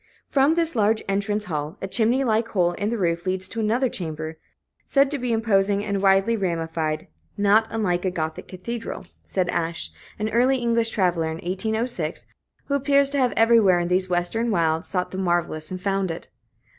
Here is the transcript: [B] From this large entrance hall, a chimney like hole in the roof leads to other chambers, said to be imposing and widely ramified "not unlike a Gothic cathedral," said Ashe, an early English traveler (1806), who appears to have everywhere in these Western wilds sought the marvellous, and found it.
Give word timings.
[B] 0.01 0.03
From 0.33 0.55
this 0.55 0.75
large 0.75 1.03
entrance 1.07 1.43
hall, 1.43 1.77
a 1.79 1.87
chimney 1.87 2.23
like 2.23 2.47
hole 2.47 2.71
in 2.71 2.89
the 2.89 2.97
roof 2.97 3.27
leads 3.27 3.47
to 3.49 3.71
other 3.71 3.87
chambers, 3.87 4.35
said 4.87 5.11
to 5.11 5.19
be 5.19 5.31
imposing 5.31 5.85
and 5.85 6.01
widely 6.01 6.35
ramified 6.35 7.05
"not 7.37 7.67
unlike 7.69 8.03
a 8.03 8.09
Gothic 8.09 8.47
cathedral," 8.47 9.05
said 9.21 9.47
Ashe, 9.49 9.91
an 10.17 10.29
early 10.29 10.57
English 10.57 10.89
traveler 10.89 11.27
(1806), 11.33 12.25
who 12.65 12.73
appears 12.73 13.11
to 13.11 13.19
have 13.19 13.31
everywhere 13.33 13.79
in 13.79 13.89
these 13.89 14.09
Western 14.09 14.49
wilds 14.49 14.87
sought 14.87 15.11
the 15.11 15.19
marvellous, 15.19 15.69
and 15.69 15.79
found 15.79 16.09
it. 16.09 16.29